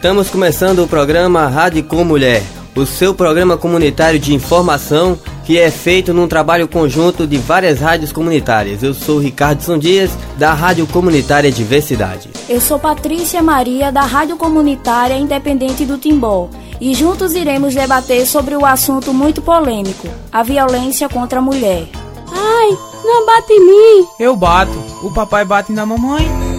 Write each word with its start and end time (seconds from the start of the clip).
Estamos 0.00 0.30
começando 0.30 0.78
o 0.78 0.88
programa 0.88 1.46
Rádio 1.46 1.84
Com 1.84 2.02
Mulher, 2.04 2.42
o 2.74 2.86
seu 2.86 3.12
programa 3.14 3.58
comunitário 3.58 4.18
de 4.18 4.32
informação 4.32 5.18
que 5.44 5.58
é 5.58 5.70
feito 5.70 6.14
num 6.14 6.26
trabalho 6.26 6.66
conjunto 6.66 7.26
de 7.26 7.36
várias 7.36 7.80
rádios 7.80 8.10
comunitárias. 8.10 8.82
Eu 8.82 8.94
sou 8.94 9.18
Ricardo 9.18 9.60
São 9.60 9.76
Dias, 9.78 10.10
da 10.38 10.54
Rádio 10.54 10.86
Comunitária 10.86 11.52
Diversidade. 11.52 12.30
Eu 12.48 12.62
sou 12.62 12.78
Patrícia 12.78 13.42
Maria, 13.42 13.92
da 13.92 14.00
Rádio 14.00 14.38
Comunitária 14.38 15.18
Independente 15.18 15.84
do 15.84 15.98
Timbó. 15.98 16.48
E 16.80 16.94
juntos 16.94 17.34
iremos 17.34 17.74
debater 17.74 18.26
sobre 18.26 18.56
o 18.56 18.64
assunto 18.64 19.12
muito 19.12 19.42
polêmico: 19.42 20.08
a 20.32 20.42
violência 20.42 21.10
contra 21.10 21.40
a 21.40 21.42
mulher. 21.42 21.86
Ai, 22.32 22.70
não 23.04 23.26
bate 23.26 23.52
em 23.52 23.66
mim! 23.66 24.06
Eu 24.18 24.34
bato. 24.34 24.72
O 25.02 25.12
papai 25.12 25.44
bate 25.44 25.72
na 25.72 25.84
mamãe. 25.84 26.49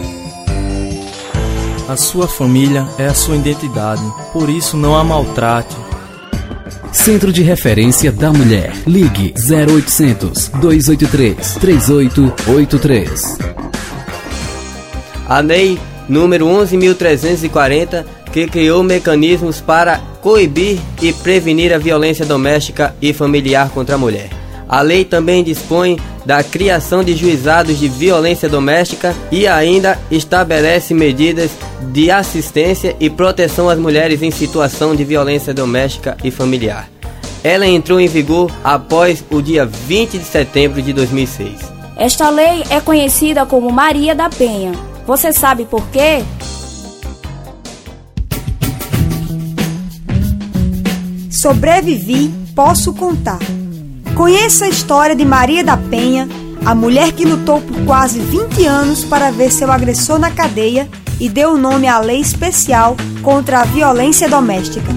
A 1.87 1.97
sua 1.97 2.27
família 2.27 2.87
é 2.97 3.05
a 3.07 3.13
sua 3.13 3.35
identidade, 3.35 4.01
por 4.31 4.49
isso 4.49 4.77
não 4.77 4.95
a 4.95 5.03
maltrate. 5.03 5.75
Centro 6.93 7.33
de 7.33 7.41
Referência 7.41 8.11
da 8.11 8.31
Mulher. 8.31 8.73
Ligue 8.85 9.33
0800 9.37 10.49
283 10.49 11.55
3883. 11.55 13.37
A 15.27 15.39
lei 15.39 15.79
número 16.07 16.45
11.340, 16.45 18.05
que 18.31 18.47
criou 18.47 18.83
mecanismos 18.83 19.59
para 19.59 19.99
coibir 20.21 20.79
e 21.01 21.11
prevenir 21.11 21.73
a 21.73 21.77
violência 21.77 22.25
doméstica 22.25 22.95
e 23.01 23.13
familiar 23.13 23.69
contra 23.69 23.95
a 23.95 23.97
mulher. 23.97 24.29
A 24.67 24.81
lei 24.81 25.03
também 25.03 25.43
dispõe 25.43 25.97
da 26.25 26.43
criação 26.43 27.03
de 27.03 27.15
juizados 27.15 27.79
de 27.79 27.87
violência 27.87 28.47
doméstica 28.47 29.15
e 29.31 29.47
ainda 29.47 29.97
estabelece 30.09 30.93
medidas 30.93 31.51
de 31.91 32.11
assistência 32.11 32.95
e 32.99 33.09
proteção 33.09 33.69
às 33.69 33.79
mulheres 33.79 34.21
em 34.21 34.31
situação 34.31 34.95
de 34.95 35.03
violência 35.03 35.53
doméstica 35.53 36.17
e 36.23 36.31
familiar. 36.31 36.89
Ela 37.43 37.65
entrou 37.65 37.99
em 37.99 38.07
vigor 38.07 38.51
após 38.63 39.23
o 39.31 39.41
dia 39.41 39.65
20 39.65 40.17
de 40.19 40.23
setembro 40.23 40.81
de 40.81 40.93
2006. 40.93 41.59
Esta 41.97 42.29
lei 42.29 42.63
é 42.69 42.79
conhecida 42.79 43.45
como 43.45 43.71
Maria 43.71 44.13
da 44.13 44.29
Penha. 44.29 44.71
Você 45.07 45.33
sabe 45.33 45.65
por 45.65 45.87
quê? 45.89 46.23
Sobrevivi, 51.29 52.31
posso 52.55 52.93
contar. 52.93 53.39
Conheça 54.21 54.65
a 54.65 54.69
história 54.69 55.15
de 55.15 55.25
Maria 55.25 55.63
da 55.63 55.75
Penha, 55.75 56.29
a 56.63 56.75
mulher 56.75 57.11
que 57.11 57.25
lutou 57.25 57.59
por 57.59 57.83
quase 57.85 58.19
20 58.19 58.67
anos 58.67 59.03
para 59.03 59.31
ver 59.31 59.51
seu 59.51 59.71
agressor 59.71 60.19
na 60.19 60.29
cadeia 60.29 60.87
e 61.19 61.27
deu 61.27 61.53
o 61.53 61.57
nome 61.57 61.87
à 61.87 61.97
Lei 61.97 62.19
Especial 62.19 62.95
contra 63.23 63.61
a 63.61 63.63
Violência 63.63 64.29
Doméstica. 64.29 64.91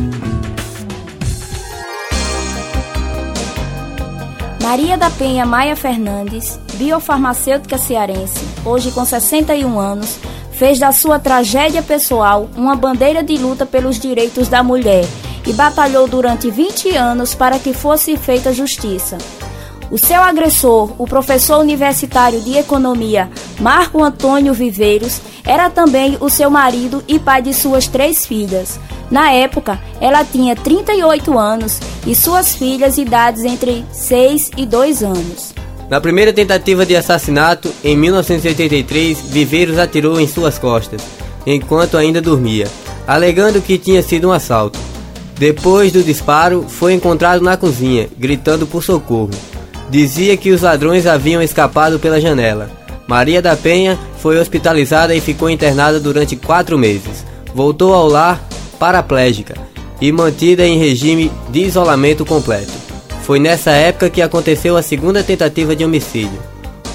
Maria 4.63 4.99
da 4.99 5.09
Penha 5.09 5.47
Maia 5.47 5.75
Fernandes, 5.75 6.61
biofarmacêutica 6.75 7.79
cearense, 7.79 8.45
hoje 8.63 8.91
com 8.91 9.07
61 9.07 9.79
anos, 9.79 10.19
fez 10.53 10.79
da 10.79 10.93
sua 10.93 11.19
tragédia 11.19 11.83
pessoal 11.83 12.51
uma 12.55 12.77
bandeira 12.77 13.23
de 13.23 13.39
luta 13.39 13.65
pelos 13.65 13.99
direitos 13.99 14.49
da 14.49 14.63
mulher 14.63 15.07
e 15.47 15.53
batalhou 15.53 16.07
durante 16.07 16.51
20 16.51 16.97
anos 16.97 17.35
para 17.35 17.59
que 17.59 17.73
fosse 17.73 18.17
feita 18.17 18.53
justiça. 18.53 19.19
O 19.91 19.99
seu 19.99 20.23
agressor, 20.23 20.93
o 20.99 21.07
professor 21.07 21.61
universitário 21.61 22.41
de 22.41 22.57
economia 22.57 23.31
Marco 23.61 24.03
Antônio 24.03 24.55
Viveiros, 24.55 25.21
era 25.45 25.69
também 25.69 26.17
o 26.21 26.31
seu 26.31 26.51
marido 26.51 27.05
e 27.07 27.19
pai 27.19 27.43
de 27.43 27.53
suas 27.53 27.87
três 27.87 28.25
filhas. 28.25 28.81
Na 29.11 29.31
época, 29.31 29.79
ela 30.01 30.25
tinha 30.25 30.57
38 30.57 31.39
anos 31.39 31.79
e 32.07 32.15
suas 32.15 32.55
filhas 32.57 32.97
idades 32.97 33.45
entre 33.45 33.85
6 33.93 34.53
e 34.57 34.65
2 34.65 35.03
anos. 35.03 35.55
Na 35.91 36.01
primeira 36.01 36.33
tentativa 36.33 36.87
de 36.87 36.97
assassinato, 36.97 37.73
em 37.85 37.97
1983, 37.97 39.21
Viveiros 39.21 39.79
atirou 39.79 40.19
em 40.19 40.27
suas 40.27 40.59
costas, 40.59 41.03
enquanto 41.47 41.99
ainda 41.99 42.23
dormia, 42.23 42.67
alegando 43.07 43.61
que 43.61 43.77
tinha 43.77 44.03
sido 44.03 44.29
um 44.29 44.33
assalto. 44.33 44.79
Depois 45.37 45.91
do 45.91 46.03
disparo, 46.03 46.65
foi 46.69 46.95
encontrado 46.95 47.43
na 47.43 47.57
cozinha, 47.57 48.09
gritando 48.17 48.67
por 48.67 48.83
socorro. 48.83 49.31
Dizia 49.91 50.37
que 50.37 50.51
os 50.51 50.63
ladrões 50.63 51.07
haviam 51.07 51.43
escapado 51.43 51.99
pela 51.99 52.21
janela. 52.21 52.71
Maria 53.07 53.43
da 53.43 53.57
Penha 53.57 53.99
foi 54.19 54.39
hospitalizada 54.39 55.15
e 55.15 55.21
ficou 55.21 55.51
internada 55.51 56.01
durante 56.01 56.37
quatro 56.37 56.79
meses. 56.79 57.25
Voltou 57.55 57.93
ao 57.93 58.09
lar 58.09 58.43
paraplégica 58.79 59.55
e 60.01 60.11
mantida 60.11 60.67
em 60.67 60.79
regime 60.79 61.31
de 61.51 61.61
isolamento 61.61 62.25
completo. 62.25 62.73
Foi 63.23 63.39
nessa 63.39 63.71
época 63.71 64.11
que 64.11 64.23
aconteceu 64.23 64.77
a 64.77 64.83
segunda 64.83 65.23
tentativa 65.23 65.75
de 65.75 65.85
homicídio. 65.85 66.39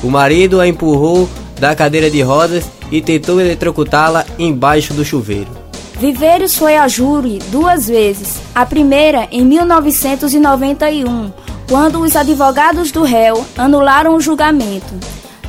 O 0.03 0.09
marido 0.09 0.59
a 0.59 0.67
empurrou 0.67 1.29
da 1.59 1.75
cadeira 1.75 2.09
de 2.09 2.21
rodas 2.21 2.65
e 2.91 3.01
tentou 3.01 3.39
eletrocutá-la 3.39 4.25
embaixo 4.37 4.93
do 4.93 5.03
chuveiro. 5.03 5.58
Viveiros 5.99 6.55
foi 6.55 6.77
a 6.77 6.87
júri 6.87 7.39
duas 7.51 7.89
vezes. 7.89 8.39
A 8.55 8.65
primeira 8.65 9.27
em 9.33 9.43
1991, 9.43 11.29
quando 11.67 11.99
os 11.99 12.15
advogados 12.15 12.89
do 12.89 13.03
réu 13.03 13.45
anularam 13.57 14.15
o 14.15 14.21
julgamento. 14.21 14.93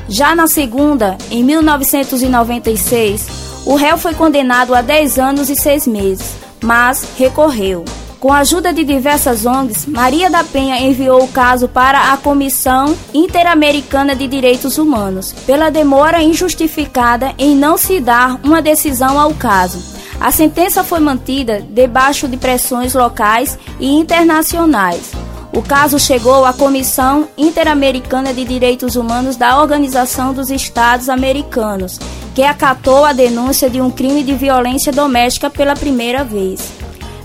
Já 0.08 0.34
na 0.34 0.48
segunda, 0.48 1.16
em 1.30 1.44
1996, 1.44 3.28
o 3.64 3.76
réu 3.76 3.96
foi 3.96 4.12
condenado 4.12 4.74
a 4.74 4.82
10 4.82 5.20
anos 5.20 5.48
e 5.48 5.54
6 5.54 5.86
meses, 5.86 6.34
mas 6.60 7.06
recorreu. 7.16 7.84
Com 8.18 8.32
a 8.32 8.38
ajuda 8.38 8.72
de 8.72 8.82
diversas 8.82 9.46
ONGs, 9.46 9.86
Maria 9.86 10.28
da 10.28 10.42
Penha 10.42 10.80
enviou 10.80 11.22
o 11.22 11.28
caso 11.28 11.68
para 11.68 12.12
a 12.12 12.16
Comissão 12.16 12.96
Interamericana 13.14 14.16
de 14.16 14.26
Direitos 14.26 14.78
Humanos, 14.78 15.32
pela 15.46 15.70
demora 15.70 16.20
injustificada 16.20 17.32
em 17.38 17.54
não 17.54 17.78
se 17.78 18.00
dar 18.00 18.40
uma 18.42 18.60
decisão 18.60 19.18
ao 19.18 19.32
caso. 19.32 19.99
A 20.20 20.30
sentença 20.30 20.84
foi 20.84 21.00
mantida 21.00 21.64
debaixo 21.70 22.28
de 22.28 22.36
pressões 22.36 22.92
locais 22.92 23.58
e 23.80 23.88
internacionais. 23.88 25.12
O 25.50 25.62
caso 25.62 25.98
chegou 25.98 26.44
à 26.44 26.52
Comissão 26.52 27.26
Interamericana 27.38 28.32
de 28.34 28.44
Direitos 28.44 28.96
Humanos 28.96 29.36
da 29.36 29.58
Organização 29.58 30.34
dos 30.34 30.50
Estados 30.50 31.08
Americanos, 31.08 31.98
que 32.34 32.42
acatou 32.42 33.04
a 33.04 33.14
denúncia 33.14 33.70
de 33.70 33.80
um 33.80 33.90
crime 33.90 34.22
de 34.22 34.34
violência 34.34 34.92
doméstica 34.92 35.48
pela 35.48 35.74
primeira 35.74 36.22
vez. 36.22 36.70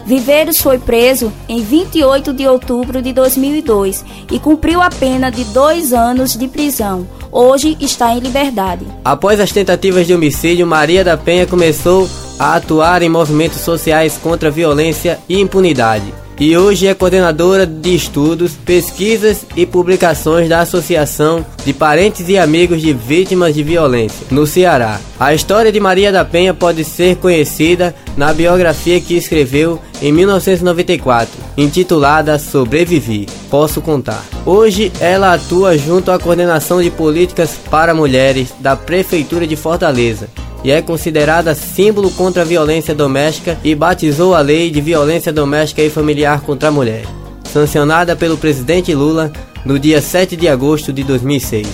Viveiros 0.06 0.62
foi 0.62 0.78
preso 0.78 1.34
em 1.50 1.62
28 1.62 2.32
de 2.32 2.48
outubro 2.48 3.02
de 3.02 3.12
2002 3.12 4.06
e 4.32 4.40
cumpriu 4.40 4.82
a 4.82 4.90
pena 4.90 5.30
de 5.30 5.44
dois 5.46 5.92
anos 5.92 6.34
de 6.38 6.48
prisão. 6.48 7.08
Hoje 7.32 7.76
está 7.82 8.14
em 8.14 8.20
liberdade. 8.20 8.86
Após 9.04 9.40
as 9.40 9.52
tentativas 9.52 10.08
de 10.08 10.14
homicídio, 10.14 10.66
Maria 10.66 11.04
da 11.04 11.18
Penha 11.18 11.46
começou 11.46 12.08
a 12.40 12.56
atuar 12.56 13.02
em 13.02 13.10
movimentos 13.10 13.62
sociais 13.62 14.18
contra 14.22 14.50
a 14.50 14.52
violência 14.52 15.20
e 15.28 15.40
impunidade 15.40 16.14
e 16.40 16.58
hoje 16.58 16.86
é 16.88 16.94
coordenadora 16.94 17.66
de 17.66 17.96
estudos, 17.96 18.54
pesquisas 18.54 19.46
e 19.56 19.66
publicações 19.66 20.50
da 20.50 20.60
Associação 20.60 21.46
de 21.66 21.72
Parentes 21.72 22.28
e 22.28 22.38
Amigos 22.38 22.82
de 22.82 22.92
Vítimas 22.94 23.56
de 23.56 23.64
Violência, 23.64 24.28
no 24.30 24.46
Ceará. 24.46 25.00
A 25.18 25.34
história 25.34 25.72
de 25.72 25.80
Maria 25.80 26.12
da 26.12 26.26
Penha 26.26 26.54
pode 26.54 26.84
ser 26.84 27.16
conhecida 27.18 27.96
na 28.18 28.34
biografia 28.34 29.00
que 29.00 29.16
escreveu 29.16 29.80
em 30.02 30.12
1994, 30.12 31.32
intitulada 31.58 32.38
Sobrevivi, 32.38 33.28
Posso 33.50 33.82
Contar. 33.82 34.24
Hoje 34.46 34.92
ela 35.00 35.34
atua 35.34 35.78
junto 35.78 36.12
à 36.12 36.20
Coordenação 36.20 36.82
de 36.82 36.92
Políticas 36.92 37.58
para 37.72 37.94
Mulheres 37.94 38.54
da 38.60 38.76
Prefeitura 38.76 39.48
de 39.48 39.56
Fortaleza 39.56 40.28
e 40.66 40.72
é 40.72 40.82
considerada 40.82 41.54
símbolo 41.54 42.10
contra 42.10 42.42
a 42.42 42.46
violência 42.46 42.96
doméstica 42.96 43.56
e 43.64 43.76
batizou 43.76 44.34
a 44.34 44.42
Lei 44.42 44.72
de 44.72 44.82
Violência 44.82 45.32
Doméstica 45.32 45.84
e 45.84 45.92
Familiar 45.92 46.42
contra 46.42 46.70
a 46.70 46.72
Mulher, 46.72 47.06
sancionada 47.54 48.16
pelo 48.16 48.36
presidente 48.36 48.92
Lula 48.92 49.32
no 49.64 49.78
dia 49.78 50.02
7 50.02 50.36
de 50.36 50.48
agosto 50.48 50.92
de 50.92 51.04
2006. 51.04 51.68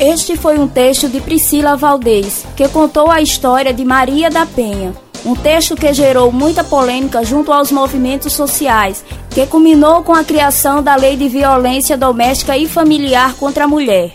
Este 0.00 0.34
foi 0.34 0.58
um 0.58 0.66
texto 0.66 1.10
de 1.10 1.20
Priscila 1.20 1.76
Valdez, 1.76 2.46
que 2.56 2.66
contou 2.68 3.10
a 3.10 3.20
história 3.20 3.74
de 3.74 3.84
Maria 3.84 4.30
da 4.30 4.46
Penha, 4.46 4.94
um 5.26 5.34
texto 5.34 5.76
que 5.76 5.92
gerou 5.92 6.32
muita 6.32 6.64
polêmica 6.64 7.22
junto 7.22 7.52
aos 7.52 7.70
movimentos 7.70 8.32
sociais, 8.32 9.04
que 9.28 9.44
culminou 9.44 10.02
com 10.02 10.14
a 10.14 10.24
criação 10.24 10.82
da 10.82 10.96
Lei 10.96 11.18
de 11.18 11.28
Violência 11.28 11.98
Doméstica 11.98 12.56
e 12.56 12.66
Familiar 12.66 13.34
contra 13.34 13.64
a 13.64 13.68
Mulher. 13.68 14.12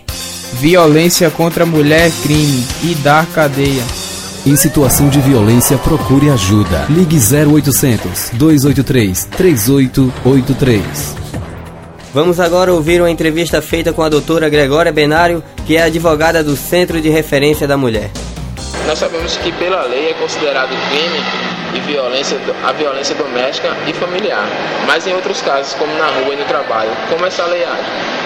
Violência 0.54 1.30
contra 1.30 1.66
a 1.66 1.68
mulher 1.68 2.08
é 2.08 2.12
crime 2.24 2.66
e 2.84 2.96
dar 2.96 3.28
cadeia. 3.28 4.07
Em 4.48 4.56
situação 4.56 5.10
de 5.10 5.20
violência, 5.20 5.78
procure 5.78 6.30
ajuda. 6.30 6.86
Ligue 6.90 7.18
0800 7.18 8.30
283 8.32 9.26
3883. 9.26 11.16
Vamos 12.14 12.40
agora 12.40 12.74
ouvir 12.74 13.02
uma 13.02 13.12
entrevista 13.12 13.62
feita 13.62 13.92
com 13.92 14.02
a 14.02 14.08
doutora 14.08 14.48
Gregória 14.48 14.90
Benário, 14.90 15.44
que 15.66 15.76
é 15.76 15.84
advogada 15.84 16.42
do 16.42 16.56
Centro 16.56 17.02
de 17.02 17.10
Referência 17.10 17.68
da 17.68 17.76
Mulher. 17.76 18.10
Nós 18.88 18.98
sabemos 18.98 19.36
que 19.36 19.52
pela 19.52 19.84
lei 19.84 20.12
é 20.12 20.14
considerado 20.14 20.70
crime 20.70 21.47
e 21.78 21.80
violência, 21.82 22.38
a 22.68 22.72
violência 22.72 23.16
doméstica 23.16 23.70
e 23.86 23.94
familiar, 23.94 24.46
mas 24.88 25.06
em 25.06 25.14
outros 25.14 25.42
casos, 25.42 25.76
como 25.76 25.94
na 25.96 26.08
rua 26.08 26.34
e 26.34 26.38
no 26.38 26.46
trabalho, 26.46 26.92
como 27.10 27.26
essa 27.26 27.46
lei 27.46 27.64
age? 27.64 28.18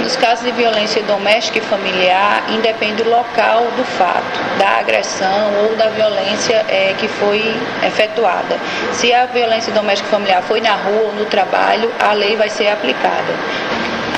Nos 0.00 0.16
casos 0.16 0.44
de 0.44 0.52
violência 0.52 1.02
doméstica 1.02 1.58
e 1.58 1.60
familiar, 1.62 2.44
independe 2.50 3.02
do 3.02 3.10
local 3.10 3.66
do 3.76 3.84
fato, 3.84 4.58
da 4.58 4.78
agressão 4.78 5.52
ou 5.64 5.76
da 5.76 5.88
violência 5.88 6.64
é, 6.68 6.94
que 6.98 7.08
foi 7.08 7.42
efetuada. 7.84 8.56
Se 8.92 9.12
a 9.12 9.26
violência 9.26 9.72
doméstica 9.72 10.08
e 10.08 10.10
familiar 10.10 10.42
foi 10.42 10.60
na 10.60 10.74
rua 10.74 11.08
ou 11.08 11.12
no 11.12 11.24
trabalho, 11.24 11.90
a 11.98 12.12
lei 12.12 12.36
vai 12.36 12.48
ser 12.48 12.68
aplicada. 12.68 13.34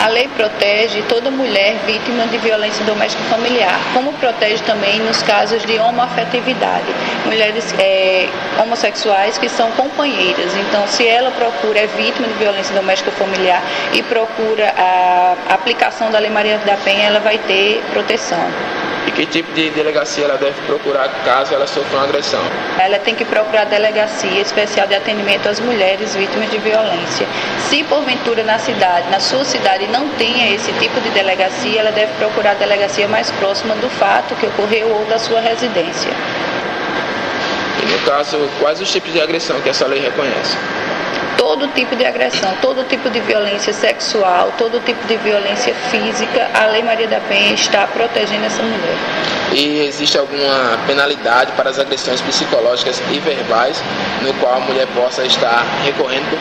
A 0.01 0.07
lei 0.07 0.29
protege 0.29 1.03
toda 1.09 1.29
mulher 1.29 1.75
vítima 1.85 2.25
de 2.29 2.39
violência 2.39 2.85
doméstica 2.85 3.23
familiar, 3.25 3.81
como 3.93 4.13
protege 4.13 4.63
também 4.63 5.01
nos 5.01 5.23
casos 5.25 5.65
de 5.67 5.77
homoafetividade, 5.77 6.87
mulheres 7.25 7.75
é, 7.81 8.29
homossexuais 8.63 9.39
que 9.39 9.49
são 9.49 9.73
companheiras. 9.73 10.55
Então, 10.57 10.87
se 10.87 11.05
ela 11.05 11.33
procura, 11.33 11.81
é 11.81 11.87
vítima 11.89 12.29
de 12.29 12.35
violência 12.35 12.73
doméstica 12.77 13.11
familiar 13.11 13.61
e 13.93 14.01
procura 14.05 14.73
a 14.77 15.37
aplicação 15.49 16.13
da 16.13 16.21
Lei 16.21 16.31
Maria 16.31 16.59
da 16.59 16.77
Penha, 16.77 17.09
ela 17.09 17.19
vai 17.19 17.39
ter 17.39 17.83
proteção 17.93 18.47
que 19.19 19.27
tipo 19.27 19.53
de 19.53 19.69
delegacia 19.71 20.27
ela 20.27 20.37
deve 20.37 20.61
procurar 20.63 21.09
caso 21.25 21.53
ela 21.53 21.67
sofra 21.67 21.99
uma 21.99 22.05
agressão. 22.05 22.41
Ela 22.79 23.01
tem 23.01 23.17
que 23.17 23.25
procurar 23.25 23.63
a 23.63 23.65
delegacia 23.65 24.41
especial 24.41 24.87
de 24.87 24.95
atendimento 24.95 25.49
às 25.49 25.59
mulheres 25.59 26.15
vítimas 26.15 26.49
de 26.53 26.59
violência. 26.59 27.27
Se 27.69 27.83
porventura 27.83 28.45
na 28.45 28.61
cidade, 28.61 29.11
na 29.11 29.19
sua 29.19 29.45
cidade, 29.45 29.89
não 29.89 30.09
tenha 30.11 30.55
esse 30.55 30.73
tipo 30.75 31.01
de 31.01 31.11
delegacia, 31.11 31.81
ela 31.81 31.91
deve 31.91 32.13
procurar 32.13 32.53
a 32.53 32.55
delegacia 32.55 33.09
mais 33.09 33.29
próxima 33.33 33.75
do 33.75 33.91
fato 33.91 34.37
que 34.37 34.47
ocorreu 34.47 34.89
ou 34.95 35.05
da 35.07 35.19
sua 35.19 35.41
residência. 35.41 36.13
E 37.83 37.87
no 37.87 37.99
caso, 38.07 38.39
quais 38.61 38.81
os 38.81 38.89
tipos 38.89 39.13
de 39.13 39.21
agressão 39.21 39.61
que 39.61 39.69
essa 39.69 39.87
lei 39.89 39.99
reconhece? 39.99 40.57
Todo 41.39 41.69
tipo 41.69 41.95
de 41.97 42.05
agressão, 42.05 42.53
todo 42.61 42.85
tipo 42.89 43.09
de 43.09 43.21
violência 43.21 43.73
sexual, 43.73 44.53
todo 44.59 44.81
tipo 44.85 45.07
de 45.07 45.17
violência 45.19 45.73
física, 45.91 46.51
a 46.53 46.67
Lei 46.67 46.83
Maria 46.83 47.07
da 47.07 47.21
Penha 47.21 47.55
está 47.55 47.87
protegendo 47.87 48.45
essa 48.45 48.63
mulher. 48.63 48.97
E 49.53 49.87
existe 49.87 50.19
alguma 50.19 50.79
penalidade 50.87 51.53
para 51.53 51.71
as 51.71 51.79
agressões 51.79 52.21
psicológicas 52.21 53.01
e 53.11 53.19
verbais 53.21 53.83
no 54.21 54.35
qual 54.35 54.57
a 54.57 54.61
mulher 54.61 54.87
possa 54.89 55.25
estar 55.25 55.65
recorrendo 55.85 56.37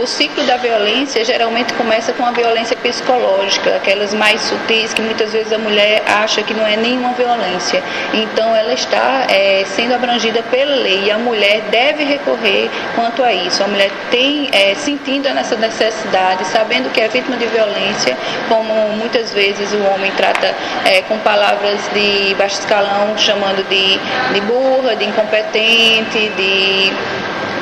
o 0.00 0.06
ciclo 0.06 0.42
da 0.44 0.56
violência 0.56 1.24
geralmente 1.24 1.72
começa 1.74 2.12
com 2.12 2.24
a 2.24 2.30
violência 2.30 2.76
psicológica, 2.76 3.76
aquelas 3.76 4.12
mais 4.12 4.40
sutis 4.42 4.92
que 4.92 5.02
muitas 5.02 5.32
vezes 5.32 5.52
a 5.52 5.58
mulher 5.58 6.02
acha 6.06 6.42
que 6.42 6.52
não 6.54 6.66
é 6.66 6.76
nenhuma 6.76 7.12
violência. 7.12 7.82
Então 8.12 8.54
ela 8.54 8.72
está 8.72 9.26
é, 9.28 9.64
sendo 9.66 9.94
abrangida 9.94 10.42
pela 10.44 10.76
lei 10.76 11.04
e 11.04 11.10
a 11.10 11.18
mulher 11.18 11.62
deve 11.70 12.04
recorrer 12.04 12.70
quanto 12.94 13.22
a 13.22 13.32
isso. 13.32 13.62
A 13.62 13.68
mulher 13.68 13.90
tem 14.10 14.48
é, 14.52 14.74
sentindo 14.74 15.28
essa 15.28 15.56
necessidade, 15.56 16.44
sabendo 16.46 16.90
que 16.90 17.00
é 17.00 17.08
vítima 17.08 17.36
de 17.36 17.46
violência, 17.46 18.16
como 18.48 18.72
muitas 18.96 19.32
vezes 19.32 19.72
o 19.72 19.82
homem 19.94 20.10
trata 20.12 20.54
é, 20.84 21.02
com 21.02 21.18
palavras 21.18 21.80
de 21.92 22.34
baixo 22.34 22.60
escalão, 22.60 23.16
chamando 23.16 23.66
de, 23.68 23.98
de 24.34 24.40
burra, 24.42 24.94
de 24.96 25.04
incompetente, 25.04 26.28
de 26.36 26.92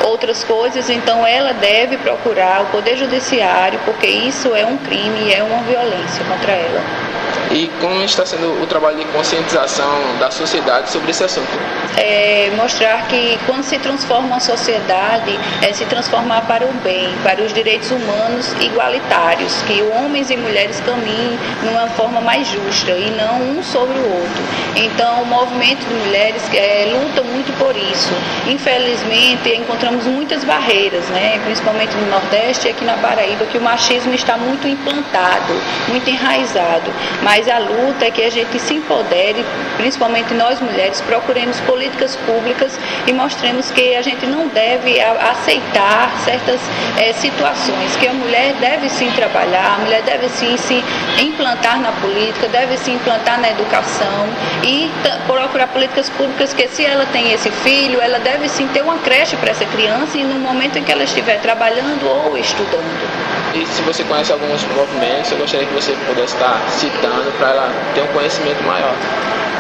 outras 0.05 0.45
coisas, 0.45 0.89
então 0.91 1.27
ela 1.27 1.53
deve 1.53 1.97
procurar 1.99 2.63
o 2.63 2.67
Poder 2.67 2.97
Judiciário, 2.97 3.79
porque 3.85 4.07
isso 4.07 4.55
é 4.55 4.65
um 4.65 4.77
crime 4.77 5.29
e 5.29 5.35
é 5.35 5.43
uma 5.43 5.63
violência 5.63 6.25
contra 6.25 6.53
ela. 6.53 7.24
E 7.51 7.71
como 7.81 8.03
está 8.03 8.27
sendo 8.27 8.63
o 8.63 8.67
trabalho 8.67 8.99
de 8.99 9.05
conscientização 9.07 10.17
da 10.19 10.31
sociedade 10.31 10.91
sobre 10.91 11.11
esse 11.11 11.25
assunto? 11.25 11.49
É 11.97 12.51
mostrar 12.57 13.07
que 13.07 13.39
quando 13.47 13.63
se 13.63 13.79
transforma 13.79 14.27
uma 14.27 14.41
sociedade, 14.41 15.39
é 15.63 15.73
se 15.73 15.85
transformar 15.85 16.43
para 16.43 16.65
o 16.65 16.73
bem, 16.83 17.15
para 17.23 17.43
os 17.43 17.53
direitos 17.53 17.91
humanos 17.91 18.53
igualitários, 18.61 19.63
que 19.63 19.83
homens 19.83 20.31
e 20.31 20.37
mulheres 20.37 20.81
caminhem 20.81 21.39
numa 21.63 21.87
forma 21.89 22.21
mais 22.21 22.49
justa 22.49 22.91
e 22.93 23.11
não 23.11 23.59
um 23.59 23.63
sobre 23.63 23.97
o 23.99 24.13
outro. 24.13 24.43
Então, 24.77 25.23
o 25.23 25.27
movimento 25.27 25.87
de 25.87 25.95
mulheres 25.95 26.43
é, 26.53 26.91
luta 26.93 27.23
muito 27.23 27.57
por 27.59 27.77
isso. 27.77 28.13
Infelizmente, 28.49 29.55
encontramos 29.55 30.05
muitas 30.07 30.43
barreiras, 30.45 31.05
né? 31.07 31.41
principalmente 31.45 31.95
no 31.97 32.11
Nordeste 32.11 32.69
e 32.69 32.71
aqui 32.71 32.85
na 32.85 32.95
Paraíba, 32.95 33.47
que 33.47 33.59
o 33.59 33.61
machismo 33.61 34.13
está 34.15 34.37
muito 34.37 34.67
implantado, 34.67 35.55
muito 35.89 36.09
enraizado. 36.09 36.91
Mas 37.25 37.49
a 37.49 37.59
luta 37.59 38.05
é 38.05 38.11
que 38.11 38.23
a 38.23 38.31
gente 38.31 38.59
se 38.61 38.75
empodere, 38.75 39.43
principalmente 39.79 40.35
nós 40.35 40.61
mulheres, 40.61 41.01
procuremos 41.01 41.59
políticas 41.61 42.17
públicas 42.17 42.79
e 43.07 43.13
mostremos 43.15 43.71
que 43.71 43.97
a 43.97 44.03
gente 44.03 44.27
não 44.27 44.47
deve 44.49 45.01
aceitar 45.01 46.13
certas 46.23 46.61
é, 46.99 47.15
situações, 47.15 47.97
que 47.97 48.07
a 48.07 48.13
mulher 48.13 48.53
deve 48.61 48.91
sim 48.91 49.11
trabalhar, 49.13 49.77
a 49.77 49.79
mulher 49.79 50.03
deve 50.03 50.29
sim 50.29 50.55
se 50.59 50.85
implantar 51.23 51.81
na 51.81 51.93
política, 51.93 52.47
deve 52.49 52.77
se 52.77 52.91
implantar 52.91 53.41
na 53.41 53.49
educação 53.49 54.29
e 54.63 54.91
procurar 55.27 55.69
políticas 55.69 56.11
públicas 56.11 56.53
que 56.53 56.69
se 56.69 56.85
ela 56.85 57.07
tem 57.07 57.33
esse 57.33 57.51
filho, 57.51 58.03
ela 58.03 58.19
deve 58.19 58.51
sim 58.51 58.69
ter 58.69 58.83
uma 58.83 58.99
creche 58.99 59.35
para 59.39 59.51
essa 59.51 59.65
criança 59.65 60.19
e 60.19 60.25
no 60.25 60.39
momento 60.39 60.79
em 60.79 60.85
que 60.85 60.93
ela 60.93 61.05
estiver 61.05 61.41
trabalhando 61.41 62.07
ou 62.07 62.37
estudando. 62.37 63.35
E 63.55 63.65
se 63.67 63.83
você 63.83 64.03
conhece 64.03 64.33
alguns 64.33 64.65
movimentos, 64.65 65.31
eu 65.31 65.39
gostaria 65.39 65.67
que 65.67 65.75
você 65.75 65.93
pudesse 66.07 66.35
estar 66.35 66.61
citando 66.69 67.14
para 67.39 67.51
ela 67.51 67.71
ter 67.95 68.03
um 68.03 68.07
conhecimento 68.09 68.63
maior. 68.65 68.95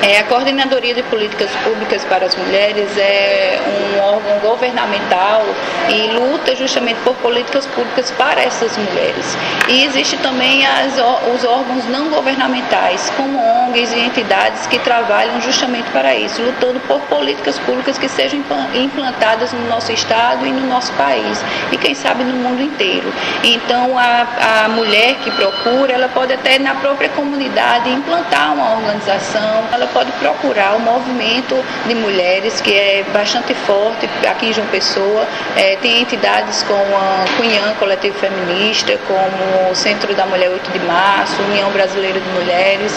É, 0.03 0.19
a 0.19 0.25
Coordenadoria 0.25 0.95
de 0.95 1.03
Políticas 1.05 1.51
Públicas 1.65 2.05
para 2.05 2.27
as 2.27 2.37
Mulheres 2.37 2.95
é 2.99 3.59
um 3.67 4.01
órgão 4.03 4.39
governamental 4.41 5.43
e 5.89 6.13
luta 6.13 6.55
justamente 6.57 6.99
por 7.05 7.15
políticas 7.17 7.67
públicas 7.69 8.11
para 8.11 8.43
essas 8.43 8.77
mulheres. 8.77 9.37
E 9.67 9.85
existe 9.85 10.19
também 10.19 10.67
as, 10.67 10.93
os 11.35 11.45
órgãos 11.45 11.87
não 11.87 12.11
governamentais, 12.11 13.11
como 13.17 13.41
ONGs 13.75 13.93
e 13.93 14.01
entidades 14.01 14.67
que 14.67 14.79
trabalham 14.79 15.41
justamente 15.41 15.91
para 15.91 16.15
isso, 16.15 16.41
lutando 16.41 16.79
por 16.81 17.01
políticas 17.03 17.59
públicas 17.59 17.99
que 17.99 18.09
sejam 18.09 18.41
implantadas 18.75 19.53
no 19.53 19.69
nosso 19.69 19.93
estado 19.93 20.47
e 20.47 20.51
no 20.51 20.67
nosso 20.69 20.93
país, 20.93 21.43
e 21.73 21.77
quem 21.77 21.95
sabe 21.95 22.23
no 22.23 22.35
mundo 22.35 22.63
inteiro. 22.63 23.13
Então, 23.43 23.99
a, 23.99 24.65
a 24.65 24.69
mulher 24.69 25.17
que 25.17 25.31
procura, 25.33 25.93
ela 25.93 26.09
pode 26.09 26.33
até 26.33 26.59
na 26.59 26.75
própria 26.77 27.09
comunidade 27.11 27.91
implantar 27.91 28.55
uma 28.55 28.77
organização, 28.77 29.65
ela 29.73 29.87
pode 29.89 30.13
procurar 30.13 30.77
o 30.77 30.81
movimento 30.81 31.57
de 31.87 31.95
mulheres, 31.95 32.61
que 32.61 32.73
é 32.73 33.05
bastante 33.13 33.55
forte 33.55 34.09
aqui 34.29 34.47
em 34.47 34.53
João 34.53 34.67
Pessoa. 34.69 35.27
É, 35.57 35.77
tem 35.77 36.03
entidades 36.03 36.63
como 36.63 36.97
a 36.97 37.25
Cunhã 37.37 37.75
Coletivo 37.79 38.19
Feminista, 38.19 38.99
como 39.09 39.71
o 39.71 39.75
Centro 39.75 40.15
da 40.15 40.27
Mulher 40.27 40.51
8 40.51 40.71
de 40.71 40.79
Março, 40.81 41.43
União 41.43 41.71
Brasileira 41.71 42.21
de 42.21 42.29
Mulheres. 42.31 42.93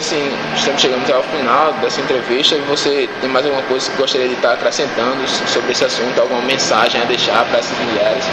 Assim, 0.00 0.32
estamos 0.56 0.80
chegando 0.80 1.08
ao 1.12 1.22
final 1.22 1.72
dessa 1.74 2.00
entrevista 2.00 2.56
e 2.56 2.60
você 2.62 3.08
tem 3.20 3.28
mais 3.28 3.44
alguma 3.44 3.62
coisa 3.64 3.90
que 3.90 3.96
gostaria 3.96 4.28
de 4.28 4.34
estar 4.34 4.54
acrescentando 4.54 5.26
sobre 5.28 5.72
esse 5.72 5.84
assunto, 5.84 6.20
alguma 6.20 6.40
mensagem 6.42 7.00
a 7.00 7.04
deixar 7.04 7.44
para 7.46 7.58
essas 7.58 7.78
mulheres? 7.78 8.24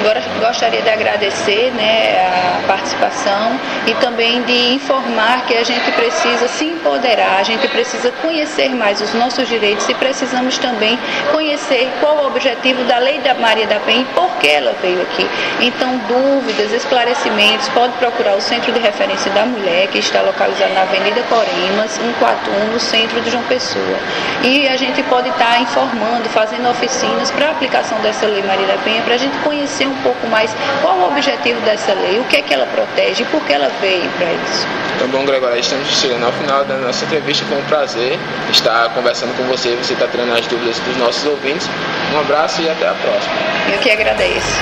Agora 0.00 0.22
gostaria 0.40 0.80
de 0.80 0.88
agradecer 0.88 1.70
né, 1.72 2.26
a 2.26 2.66
participação 2.66 3.60
e 3.86 3.94
também 3.96 4.40
de 4.44 4.72
informar 4.72 5.44
que 5.44 5.54
a 5.54 5.62
gente 5.62 5.92
precisa 5.92 6.48
se 6.48 6.64
empoderar, 6.64 7.36
a 7.38 7.42
gente 7.42 7.68
precisa 7.68 8.10
conhecer 8.22 8.70
mais 8.70 9.02
os 9.02 9.12
nossos 9.12 9.46
direitos 9.46 9.86
e 9.90 9.94
precisamos 9.94 10.56
também 10.56 10.98
conhecer 11.30 11.86
qual 12.00 12.16
o 12.16 12.26
objetivo 12.28 12.82
da 12.84 12.96
Lei 12.96 13.18
da 13.20 13.34
Maria 13.34 13.66
da 13.66 13.78
Penha 13.80 14.00
e 14.00 14.04
por 14.14 14.30
que 14.38 14.48
ela 14.48 14.74
veio 14.80 15.02
aqui. 15.02 15.28
Então, 15.60 15.98
dúvidas, 16.08 16.72
esclarecimentos, 16.72 17.68
pode 17.68 17.92
procurar 17.98 18.36
o 18.36 18.40
Centro 18.40 18.72
de 18.72 18.78
Referência 18.78 19.30
da 19.32 19.44
Mulher, 19.44 19.88
que 19.88 19.98
está 19.98 20.22
localizado 20.22 20.72
na 20.72 20.82
Avenida 20.82 21.22
Coremas, 21.28 21.90
141, 21.90 22.72
no 22.72 22.80
centro 22.80 23.20
de 23.20 23.30
João 23.30 23.44
Pessoa. 23.44 23.98
E 24.42 24.66
a 24.66 24.76
gente 24.76 25.02
pode 25.02 25.28
estar 25.28 25.60
informando, 25.60 26.26
fazendo 26.30 26.70
oficinas 26.70 27.30
para 27.30 27.48
a 27.48 27.50
aplicação 27.50 28.00
dessa 28.00 28.26
Lei 28.26 28.42
Maria 28.42 28.66
da 28.66 28.78
Penha, 28.82 29.02
para 29.02 29.14
a 29.14 29.18
gente 29.18 29.36
conhecer 29.38 29.89
um 29.90 30.02
pouco 30.02 30.26
mais 30.28 30.50
qual 30.82 30.96
o 30.98 31.06
objetivo 31.08 31.60
dessa 31.62 31.92
lei, 31.92 32.18
o 32.18 32.24
que 32.24 32.36
é 32.36 32.42
que 32.42 32.54
ela 32.54 32.66
protege 32.66 33.22
e 33.22 33.26
por 33.26 33.40
que 33.44 33.52
ela 33.52 33.70
veio 33.80 34.08
para 34.18 34.32
isso. 34.32 34.66
Então, 34.96 35.08
bom, 35.08 35.24
Gregório, 35.24 35.58
estamos 35.58 35.88
chegando 35.88 36.24
ao 36.24 36.32
final 36.32 36.64
da 36.64 36.76
nossa 36.76 37.04
entrevista. 37.04 37.44
Foi 37.46 37.58
um 37.58 37.64
prazer 37.64 38.18
estar 38.50 38.92
conversando 38.94 39.36
com 39.36 39.44
você, 39.44 39.74
você 39.76 39.94
está 39.94 40.06
tirando 40.06 40.32
as 40.32 40.46
dúvidas 40.46 40.78
dos 40.80 40.96
nossos 40.96 41.24
ouvintes. 41.24 41.68
Um 42.14 42.20
abraço 42.20 42.62
e 42.62 42.68
até 42.68 42.88
a 42.88 42.94
próxima. 42.94 43.34
Eu 43.72 43.78
que 43.78 43.90
agradeço. 43.90 44.60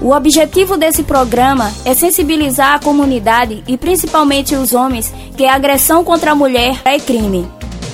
O 0.00 0.10
objetivo 0.12 0.76
desse 0.76 1.02
programa 1.02 1.72
é 1.84 1.94
sensibilizar 1.94 2.74
a 2.74 2.78
comunidade 2.78 3.62
e 3.66 3.76
principalmente 3.76 4.54
os 4.54 4.74
homens 4.74 5.12
que 5.36 5.46
a 5.46 5.54
agressão 5.54 6.04
contra 6.04 6.32
a 6.32 6.34
mulher 6.34 6.80
é 6.84 6.98
crime. 6.98 7.48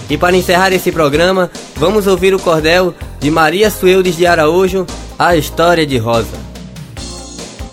E 0.09 0.19
para 0.19 0.37
encerrar 0.37 0.73
esse 0.73 0.91
programa, 0.91 1.49
vamos 1.77 2.09
ouvir 2.09 2.35
o 2.35 2.41
cordel 2.41 2.93
de 3.21 3.31
Maria 3.31 3.71
Sueldes 3.71 4.17
de 4.17 4.27
Araújo, 4.27 4.85
A 5.23 5.37
História 5.37 5.87
de 5.87 5.99
Rosa. 5.99 6.39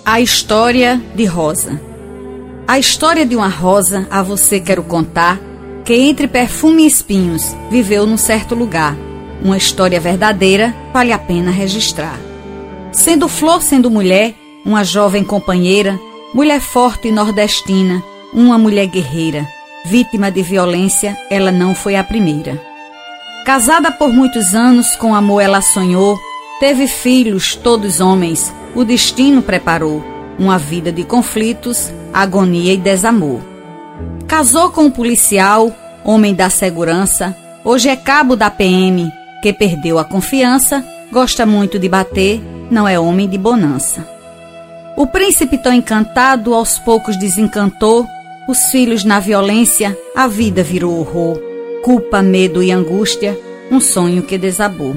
A 0.04 0.20
História 0.20 1.02
de 1.16 1.24
Rosa. 1.24 1.80
A 2.68 2.78
história 2.78 3.26
de 3.26 3.38
uma 3.38 3.48
rosa 3.48 4.06
a 4.12 4.22
você 4.22 4.60
quero 4.60 4.84
contar, 4.84 5.40
que 5.86 5.94
entre 5.94 6.28
perfume 6.28 6.84
e 6.84 6.88
espinhos 6.88 7.56
viveu 7.72 8.06
num 8.06 8.18
certo 8.18 8.54
lugar. 8.54 8.98
Uma 9.42 9.56
história 9.56 9.98
verdadeira 9.98 10.76
vale 10.92 11.14
a 11.14 11.18
pena 11.18 11.50
registrar. 11.50 12.20
Sendo 12.92 13.30
flor, 13.30 13.62
sendo 13.62 13.90
mulher, 13.90 14.36
uma 14.66 14.84
jovem 14.84 15.24
companheira, 15.24 15.98
mulher 16.34 16.60
forte 16.60 17.08
e 17.08 17.14
nordestina, 17.14 18.04
uma 18.34 18.58
mulher 18.58 18.88
guerreira, 18.88 19.48
vítima 19.86 20.30
de 20.30 20.42
violência, 20.42 21.18
ela 21.30 21.50
não 21.50 21.74
foi 21.74 21.96
a 21.96 22.04
primeira. 22.04 22.62
Casada 23.46 23.90
por 23.90 24.10
muitos 24.10 24.54
anos, 24.54 24.98
com 24.98 25.16
amor 25.16 25.40
ela 25.40 25.62
sonhou, 25.62 26.20
teve 26.60 26.88
filhos, 26.88 27.56
todos 27.56 28.00
homens, 28.00 28.52
o 28.76 28.84
destino 28.84 29.42
preparou, 29.42 30.04
uma 30.40 30.58
vida 30.58 30.92
de 30.92 31.04
conflitos, 31.04 31.92
agonia 32.14 32.74
e 32.74 32.78
desamor. 32.78 33.42
Casou 34.28 34.72
com 34.72 34.86
um 34.86 34.92
policial, 34.92 35.72
homem 36.04 36.34
da 36.34 36.50
segurança, 36.50 37.36
hoje 37.64 37.90
é 37.90 37.96
cabo 37.96 38.36
da 38.36 38.50
PM, 38.50 39.12
que 39.42 39.54
perdeu 39.54 39.98
a 40.00 40.04
confiança, 40.04 40.86
gosta 41.12 41.46
muito 41.46 41.80
de 41.80 41.88
bater, 41.88 42.42
não 42.70 42.88
é 42.88 43.00
homem 43.00 43.28
de 43.28 43.38
bonança. 43.38 44.08
O 44.96 45.06
príncipe 45.06 45.58
tão 45.58 45.74
encantado 45.74 46.54
aos 46.54 46.80
poucos 46.80 47.18
desencantou, 47.18 48.06
os 48.48 48.66
filhos 48.72 49.04
na 49.04 49.20
violência, 49.20 49.98
a 50.16 50.28
vida 50.28 50.64
virou 50.64 51.00
horror, 51.00 51.40
culpa, 51.84 52.22
medo 52.22 52.64
e 52.64 52.72
angústia, 52.72 53.38
um 53.72 53.80
sonho 53.80 54.24
que 54.24 54.38
desabou. 54.38 54.96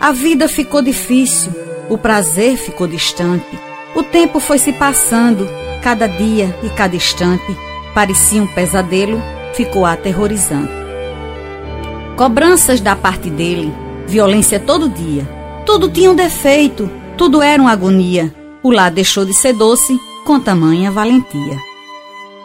A 0.00 0.12
vida 0.12 0.48
ficou 0.48 0.80
difícil, 0.80 1.52
o 1.90 1.98
prazer 1.98 2.56
ficou 2.56 2.86
distante, 2.86 3.46
o 3.94 4.02
tempo 4.02 4.40
foi 4.40 4.56
se 4.56 4.72
passando, 4.72 5.46
cada 5.82 6.06
dia 6.06 6.58
e 6.62 6.70
cada 6.70 6.96
instante 6.96 7.54
parecia 7.94 8.42
um 8.42 8.46
pesadelo, 8.46 9.20
ficou 9.52 9.84
aterrorizante. 9.84 10.72
Cobranças 12.16 12.80
da 12.80 12.96
parte 12.96 13.28
dele, 13.28 13.74
violência 14.06 14.58
todo 14.58 14.88
dia, 14.88 15.28
tudo 15.66 15.90
tinha 15.90 16.10
um 16.10 16.14
defeito, 16.14 16.90
tudo 17.18 17.42
era 17.42 17.60
uma 17.60 17.72
agonia. 17.72 18.34
O 18.62 18.70
lar 18.70 18.90
deixou 18.90 19.26
de 19.26 19.34
ser 19.34 19.52
doce 19.52 20.00
com 20.24 20.40
tamanha 20.40 20.90
valentia. 20.90 21.58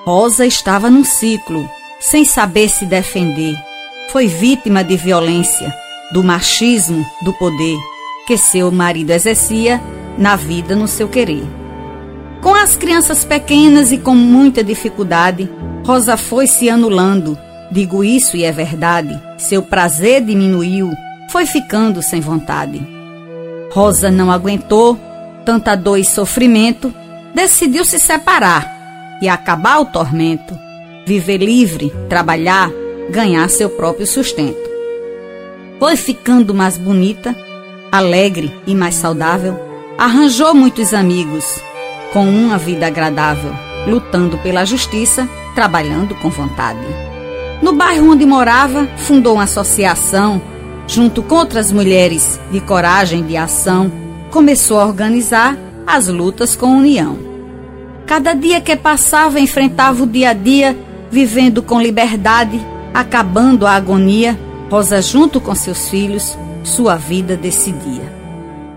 Rosa 0.03 0.45
estava 0.45 0.89
num 0.89 1.05
ciclo, 1.05 1.69
sem 2.01 2.25
saber 2.25 2.67
se 2.67 2.85
defender. 2.85 3.55
Foi 4.11 4.27
vítima 4.27 4.83
de 4.83 4.97
violência, 4.97 5.73
do 6.11 6.23
machismo, 6.23 7.05
do 7.23 7.33
poder 7.33 7.77
que 8.25 8.37
seu 8.37 8.71
marido 8.71 9.11
exercia 9.11 9.81
na 10.17 10.35
vida, 10.35 10.75
no 10.75 10.87
seu 10.87 11.07
querer. 11.07 11.43
Com 12.41 12.53
as 12.53 12.75
crianças 12.75 13.23
pequenas 13.23 13.91
e 13.91 13.97
com 13.97 14.15
muita 14.15 14.63
dificuldade, 14.63 15.49
Rosa 15.85 16.17
foi 16.17 16.47
se 16.47 16.69
anulando. 16.69 17.37
Digo 17.71 18.03
isso 18.03 18.37
e 18.37 18.43
é 18.43 18.51
verdade. 18.51 19.19
Seu 19.37 19.61
prazer 19.61 20.23
diminuiu, 20.23 20.91
foi 21.31 21.45
ficando 21.45 22.01
sem 22.01 22.21
vontade. 22.21 22.81
Rosa 23.71 24.09
não 24.09 24.31
aguentou 24.31 24.99
tanta 25.43 25.75
dor 25.75 25.97
e 25.97 26.05
sofrimento, 26.05 26.93
decidiu 27.33 27.85
se 27.85 27.99
separar 27.99 29.19
e 29.21 29.29
acabar 29.29 29.79
o 29.79 29.85
tormento, 29.85 30.57
viver 31.05 31.37
livre, 31.37 31.93
trabalhar, 32.09 32.71
ganhar 33.11 33.47
seu 33.49 33.69
próprio 33.69 34.07
sustento. 34.07 34.74
Foi 35.85 35.95
ficando 35.95 36.51
mais 36.51 36.79
bonita, 36.79 37.35
alegre 37.91 38.51
e 38.65 38.73
mais 38.73 38.95
saudável, 38.95 39.55
arranjou 39.99 40.51
muitos 40.55 40.95
amigos, 40.95 41.45
com 42.11 42.27
uma 42.27 42.57
vida 42.57 42.87
agradável, 42.87 43.51
lutando 43.85 44.35
pela 44.39 44.65
justiça, 44.65 45.29
trabalhando 45.53 46.15
com 46.15 46.27
vontade. 46.27 46.79
No 47.61 47.71
bairro 47.71 48.13
onde 48.13 48.25
morava, 48.25 48.87
fundou 48.97 49.35
uma 49.35 49.43
associação 49.43 50.41
junto 50.87 51.21
com 51.21 51.35
outras 51.35 51.71
mulheres 51.71 52.39
de 52.51 52.59
coragem 52.61 53.21
de 53.21 53.37
ação, 53.37 53.91
começou 54.31 54.79
a 54.79 54.87
organizar 54.87 55.55
as 55.85 56.07
lutas 56.07 56.55
com 56.55 56.79
união. 56.79 57.15
Cada 58.07 58.33
dia 58.33 58.59
que 58.59 58.75
passava 58.75 59.39
enfrentava 59.39 60.01
o 60.01 60.07
dia 60.07 60.31
a 60.31 60.33
dia, 60.33 60.75
vivendo 61.11 61.61
com 61.61 61.79
liberdade, 61.79 62.59
acabando 62.91 63.67
a 63.67 63.73
agonia, 63.73 64.35
Rosa 64.75 65.01
junto 65.01 65.39
com 65.39 65.55
seus 65.55 65.87
filhos, 65.87 66.37
sua 66.61 66.97
vida 66.97 67.37
decidia. 67.37 68.13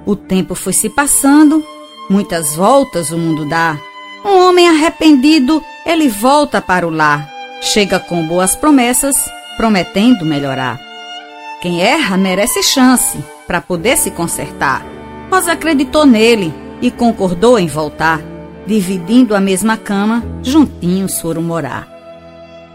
O 0.07 0.15
tempo 0.15 0.55
foi 0.55 0.73
se 0.73 0.89
passando, 0.89 1.67
muitas 2.09 2.55
voltas 2.55 3.11
o 3.11 3.19
mundo 3.19 3.49
dá. 3.49 3.77
Um 4.25 4.49
homem 4.49 4.69
arrependido, 4.69 5.61
ele 5.85 6.09
volta 6.09 6.63
para 6.63 6.87
o 6.87 6.91
lar, 6.91 7.29
chega 7.61 7.99
com 7.99 8.25
boas 8.25 8.55
promessas, 8.55 9.17
prometendo 9.57 10.25
melhorar. 10.25 10.79
Quem 11.61 11.83
erra 11.83 12.17
merece 12.17 12.63
chance 12.63 13.19
para 13.45 13.61
poder 13.61 13.97
se 13.97 14.13
consertar. 14.13 14.87
Rosa 15.33 15.51
acreditou 15.51 16.07
nele 16.07 16.55
e 16.81 16.93
concordou 16.93 17.59
em 17.59 17.67
voltar. 17.67 18.21
Dividindo 18.69 19.35
a 19.35 19.41
mesma 19.41 19.77
cama, 19.77 20.23
juntinhos 20.45 21.21
foram 21.21 21.43
morar. 21.43 21.89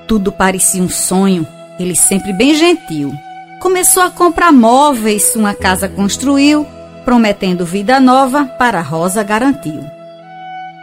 Tudo 0.09 0.29
parecia 0.29 0.83
um 0.83 0.89
sonho, 0.89 1.47
ele 1.79 1.95
sempre 1.95 2.33
bem 2.33 2.55
gentil. 2.55 3.13
Começou 3.59 4.03
a 4.03 4.11
comprar 4.11 4.51
móveis, 4.51 5.35
uma 5.35 5.53
casa 5.53 5.87
construiu, 5.87 6.65
prometendo 7.05 7.65
vida 7.65 7.99
nova 7.99 8.45
para 8.45 8.81
Rosa 8.81 9.23
garantiu. 9.23 9.83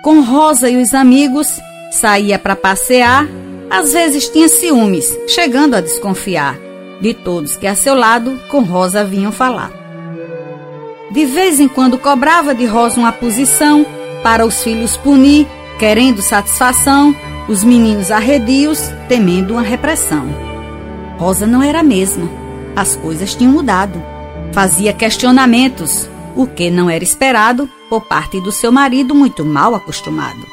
Com 0.03 0.21
Rosa 0.21 0.69
e 0.71 0.81
os 0.81 0.95
amigos, 0.95 1.61
saía 1.91 2.39
para 2.39 2.57
passear, 2.57 3.29
às 3.69 3.93
vezes 3.93 4.29
tinha 4.29 4.49
ciúmes, 4.49 5.17
chegando 5.29 5.75
a 5.75 5.81
desconfiar 5.81 6.57
de 7.01 7.15
todos 7.15 7.57
que 7.57 7.67
a 7.67 7.75
seu 7.75 7.95
lado 7.95 8.39
com 8.49 8.61
Rosa 8.61 9.05
vinham 9.05 9.33
falar. 9.33 9.71
De 11.13 11.25
vez 11.25 11.59
em 11.59 11.67
quando 11.67 11.99
cobrava 11.99 12.55
de 12.55 12.67
Rosa 12.67 13.01
uma 13.01 13.13
posição 13.13 13.85
para 14.23 14.45
os 14.47 14.63
filhos 14.63 14.97
punir, 14.97 15.47
querendo 15.79 16.23
satisfação, 16.23 17.15
os 17.49 17.65
meninos 17.65 18.11
arredios, 18.11 18.93
temendo 19.09 19.55
uma 19.55 19.63
repressão. 19.63 20.50
Rosa 21.21 21.47
não 21.47 21.63
era 21.63 21.79
a 21.79 21.85
mesma. 21.85 22.29
As 22.75 22.97
coisas 22.97 23.33
tinham 23.37 23.53
mudado. 23.53 24.03
Fazia 24.53 24.93
questionamentos, 24.93 26.09
o 26.35 26.49
que 26.49 26.69
não 26.69 26.91
era 26.91 27.05
esperado 27.05 27.71
por 27.89 28.01
parte 28.01 28.41
do 28.41 28.51
seu 28.51 28.73
marido 28.73 29.15
muito 29.15 29.45
mal 29.45 29.77
acostumado. 29.77 30.45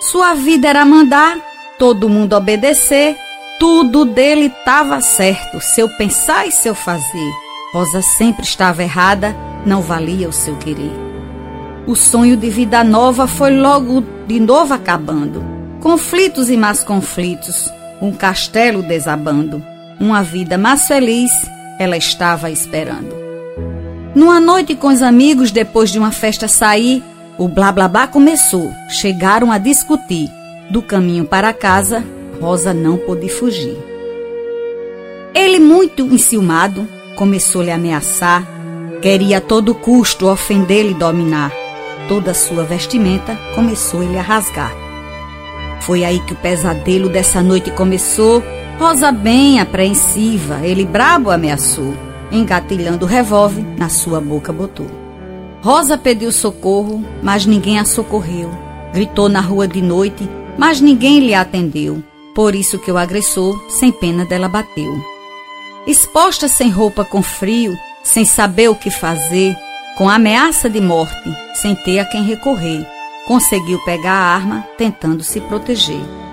Sua 0.00 0.34
vida 0.34 0.68
era 0.68 0.84
mandar, 0.84 1.38
todo 1.76 2.08
mundo 2.08 2.36
obedecer 2.36 3.16
tudo 3.58 4.04
dele 4.04 4.46
estava 4.46 5.00
certo, 5.00 5.60
seu 5.60 5.88
pensar 5.88 6.46
e 6.46 6.52
seu 6.52 6.76
fazer. 6.76 7.32
Rosa 7.72 8.00
sempre 8.00 8.44
estava 8.44 8.84
errada, 8.84 9.34
não 9.66 9.82
valia 9.82 10.28
o 10.28 10.32
seu 10.32 10.56
querer. 10.56 10.92
O 11.84 11.96
sonho 11.96 12.36
de 12.36 12.48
vida 12.50 12.84
nova 12.84 13.26
foi 13.26 13.50
logo 13.56 14.04
de 14.28 14.38
novo 14.38 14.72
acabando. 14.72 15.44
Conflitos 15.80 16.48
e 16.48 16.56
mais 16.56 16.84
conflitos, 16.84 17.68
um 18.00 18.12
castelo 18.12 18.80
desabando. 18.80 19.60
Uma 20.00 20.22
vida 20.22 20.56
mais 20.56 20.86
feliz 20.86 21.30
ela 21.78 21.96
estava 21.96 22.50
esperando. 22.50 23.14
Numa 24.14 24.40
noite 24.40 24.74
com 24.74 24.88
os 24.88 25.02
amigos, 25.02 25.50
depois 25.50 25.90
de 25.90 25.98
uma 25.98 26.10
festa 26.10 26.48
sair, 26.48 27.02
o 27.36 27.46
blá 27.48 27.70
blá 27.70 27.88
blá 27.88 28.06
começou. 28.06 28.70
Chegaram 28.88 29.52
a 29.52 29.58
discutir. 29.58 30.28
Do 30.70 30.82
caminho 30.82 31.24
para 31.24 31.52
casa, 31.52 32.04
Rosa 32.40 32.74
não 32.74 32.96
pôde 32.98 33.28
fugir. 33.28 33.76
Ele, 35.34 35.58
muito 35.58 36.02
enciumado, 36.02 36.86
começou-lhe 37.16 37.70
a 37.70 37.76
ameaçar, 37.76 38.46
queria 39.00 39.38
a 39.38 39.40
todo 39.40 39.74
custo 39.74 40.28
ofendê-lo 40.28 40.90
e 40.90 40.94
dominar. 40.94 41.52
Toda 42.08 42.34
sua 42.34 42.64
vestimenta 42.64 43.38
começou 43.54 44.02
ele 44.02 44.18
a 44.18 44.22
rasgar. 44.22 44.72
Foi 45.80 46.04
aí 46.04 46.20
que 46.20 46.32
o 46.32 46.36
pesadelo 46.36 47.08
dessa 47.08 47.42
noite 47.42 47.70
começou. 47.70 48.42
Rosa, 48.78 49.10
bem 49.10 49.58
apreensiva, 49.58 50.60
ele 50.64 50.84
brabo 50.84 51.32
ameaçou, 51.32 51.94
engatilhando 52.30 53.04
o 53.04 53.08
revólver 53.08 53.64
na 53.76 53.88
sua 53.88 54.20
boca 54.20 54.52
botou. 54.52 54.86
Rosa 55.60 55.98
pediu 55.98 56.30
socorro, 56.30 57.04
mas 57.20 57.44
ninguém 57.44 57.80
a 57.80 57.84
socorreu. 57.84 58.48
Gritou 58.92 59.28
na 59.28 59.40
rua 59.40 59.66
de 59.66 59.82
noite, 59.82 60.28
mas 60.56 60.80
ninguém 60.80 61.18
lhe 61.18 61.34
atendeu. 61.34 62.00
Por 62.36 62.54
isso 62.54 62.78
que 62.78 62.92
o 62.92 62.96
agressor, 62.96 63.60
sem 63.68 63.90
pena 63.90 64.24
dela, 64.24 64.48
bateu. 64.48 64.94
Exposta 65.84 66.46
sem 66.46 66.70
roupa 66.70 67.04
com 67.04 67.20
frio, 67.20 67.76
sem 68.04 68.24
saber 68.24 68.68
o 68.68 68.76
que 68.76 68.92
fazer, 68.92 69.56
com 69.96 70.08
ameaça 70.08 70.70
de 70.70 70.80
morte, 70.80 71.28
sem 71.54 71.74
ter 71.74 71.98
a 71.98 72.04
quem 72.04 72.22
recorrer, 72.22 72.86
conseguiu 73.26 73.80
pegar 73.80 74.12
a 74.12 74.34
arma, 74.36 74.64
tentando 74.78 75.24
se 75.24 75.40
proteger. 75.40 76.27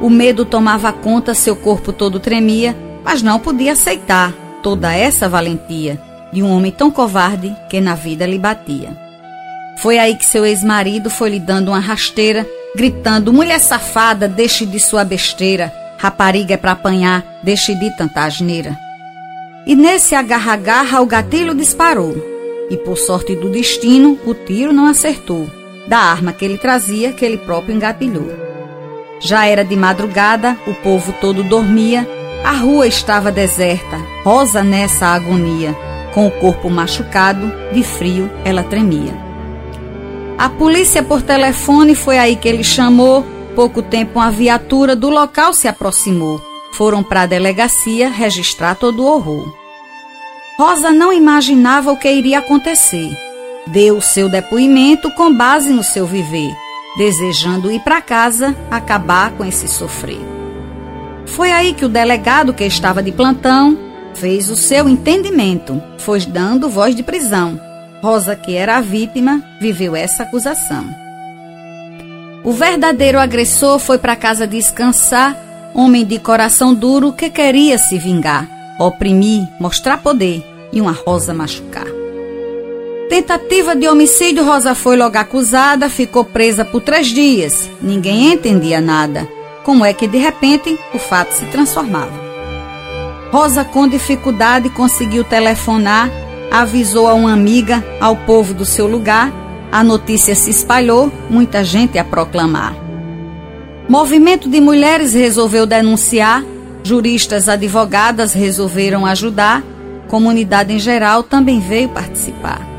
O 0.00 0.10
medo 0.10 0.44
tomava 0.44 0.92
conta, 0.92 1.34
seu 1.34 1.56
corpo 1.56 1.92
todo 1.92 2.20
tremia, 2.20 2.76
mas 3.02 3.22
não 3.22 3.38
podia 3.38 3.72
aceitar 3.72 4.32
toda 4.62 4.92
essa 4.94 5.28
valentia 5.28 6.00
de 6.32 6.42
um 6.42 6.50
homem 6.50 6.70
tão 6.70 6.90
covarde 6.90 7.56
que 7.70 7.80
na 7.80 7.94
vida 7.94 8.26
lhe 8.26 8.38
batia. 8.38 8.96
Foi 9.78 9.98
aí 9.98 10.14
que 10.16 10.24
seu 10.24 10.44
ex-marido 10.44 11.08
foi 11.08 11.30
lhe 11.30 11.40
dando 11.40 11.68
uma 11.68 11.78
rasteira 11.78 12.46
gritando: 12.74 13.32
mulher 13.32 13.58
safada, 13.58 14.28
deixe 14.28 14.66
de 14.66 14.78
sua 14.78 15.04
besteira. 15.04 15.72
Rapariga 15.98 16.54
é 16.54 16.56
pra 16.58 16.72
apanhar, 16.72 17.24
deixe 17.42 17.74
de 17.74 17.90
tanta 17.96 18.24
asneira. 18.24 18.76
E 19.66 19.74
nesse 19.74 20.14
agarra-agarra 20.14 21.00
o 21.00 21.06
gatilho 21.06 21.54
disparou. 21.54 22.14
E 22.70 22.76
por 22.76 22.98
sorte 22.98 23.34
do 23.34 23.50
destino, 23.50 24.18
o 24.26 24.34
tiro 24.34 24.72
não 24.72 24.86
acertou. 24.86 25.48
Da 25.88 25.98
arma 25.98 26.32
que 26.32 26.44
ele 26.44 26.58
trazia, 26.58 27.12
que 27.12 27.24
ele 27.24 27.38
próprio 27.38 27.74
engatilhou. 27.74 28.45
Já 29.18 29.46
era 29.46 29.64
de 29.64 29.76
madrugada, 29.76 30.56
o 30.66 30.74
povo 30.74 31.12
todo 31.20 31.42
dormia, 31.42 32.08
a 32.44 32.52
rua 32.52 32.86
estava 32.86 33.32
deserta, 33.32 33.98
Rosa 34.22 34.62
nessa 34.62 35.06
agonia, 35.06 35.74
com 36.12 36.26
o 36.26 36.30
corpo 36.30 36.70
machucado, 36.70 37.52
de 37.72 37.82
frio 37.82 38.30
ela 38.44 38.62
tremia. 38.62 39.26
A 40.38 40.50
polícia 40.50 41.02
por 41.02 41.22
telefone 41.22 41.94
foi 41.94 42.18
aí 42.18 42.36
que 42.36 42.46
ele 42.46 42.62
chamou. 42.62 43.24
Pouco 43.54 43.80
tempo 43.80 44.18
uma 44.18 44.30
viatura 44.30 44.94
do 44.94 45.08
local 45.08 45.54
se 45.54 45.66
aproximou. 45.66 46.40
Foram 46.72 47.02
para 47.02 47.22
a 47.22 47.26
delegacia 47.26 48.10
registrar 48.10 48.74
todo 48.74 49.02
o 49.02 49.06
horror. 49.06 49.50
Rosa 50.58 50.90
não 50.90 51.10
imaginava 51.10 51.90
o 51.90 51.96
que 51.96 52.10
iria 52.10 52.40
acontecer. 52.40 53.16
Deu 53.66 53.96
o 53.96 54.02
seu 54.02 54.28
depoimento 54.28 55.10
com 55.12 55.34
base 55.34 55.72
no 55.72 55.82
seu 55.82 56.06
viver, 56.06 56.54
desejando 56.96 57.70
ir 57.70 57.80
para 57.80 58.00
casa 58.00 58.56
acabar 58.70 59.32
com 59.32 59.44
esse 59.44 59.68
sofrer. 59.68 60.20
Foi 61.26 61.52
aí 61.52 61.74
que 61.74 61.84
o 61.84 61.88
delegado 61.88 62.54
que 62.54 62.64
estava 62.64 63.02
de 63.02 63.12
plantão 63.12 63.76
fez 64.14 64.48
o 64.48 64.56
seu 64.56 64.88
entendimento, 64.88 65.82
foi 65.98 66.20
dando 66.20 66.68
voz 66.68 66.94
de 66.94 67.02
prisão. 67.02 67.60
Rosa, 68.02 68.36
que 68.36 68.54
era 68.54 68.76
a 68.76 68.80
vítima, 68.80 69.42
viveu 69.60 69.94
essa 69.94 70.22
acusação. 70.22 70.86
O 72.44 72.52
verdadeiro 72.52 73.18
agressor 73.18 73.78
foi 73.78 73.98
para 73.98 74.14
casa 74.14 74.46
descansar, 74.46 75.36
homem 75.74 76.04
de 76.04 76.18
coração 76.18 76.72
duro 76.72 77.12
que 77.12 77.28
queria 77.28 77.76
se 77.76 77.98
vingar, 77.98 78.48
oprimir, 78.78 79.48
mostrar 79.58 79.98
poder 79.98 80.44
e 80.72 80.80
uma 80.80 80.92
Rosa 80.92 81.34
machucar. 81.34 81.95
Tentativa 83.08 83.76
de 83.76 83.86
homicídio, 83.86 84.44
Rosa 84.44 84.74
foi 84.74 84.96
logo 84.96 85.16
acusada, 85.16 85.88
ficou 85.88 86.24
presa 86.24 86.64
por 86.64 86.80
três 86.80 87.06
dias. 87.06 87.70
Ninguém 87.80 88.32
entendia 88.32 88.80
nada. 88.80 89.28
Como 89.62 89.84
é 89.84 89.92
que 89.92 90.08
de 90.08 90.18
repente 90.18 90.76
o 90.92 90.98
fato 90.98 91.32
se 91.32 91.44
transformava? 91.46 92.12
Rosa, 93.30 93.64
com 93.64 93.86
dificuldade, 93.86 94.68
conseguiu 94.70 95.22
telefonar, 95.22 96.10
avisou 96.50 97.06
a 97.06 97.14
uma 97.14 97.32
amiga, 97.32 97.84
ao 98.00 98.16
povo 98.16 98.52
do 98.52 98.64
seu 98.64 98.88
lugar. 98.88 99.32
A 99.70 99.84
notícia 99.84 100.34
se 100.34 100.50
espalhou, 100.50 101.12
muita 101.30 101.62
gente 101.62 101.98
a 101.98 102.04
proclamar. 102.04 102.74
Movimento 103.88 104.48
de 104.48 104.60
mulheres 104.60 105.14
resolveu 105.14 105.64
denunciar, 105.64 106.44
juristas, 106.82 107.48
advogadas 107.48 108.32
resolveram 108.32 109.06
ajudar, 109.06 109.62
comunidade 110.08 110.72
em 110.72 110.78
geral 110.80 111.22
também 111.22 111.60
veio 111.60 111.88
participar. 111.88 112.75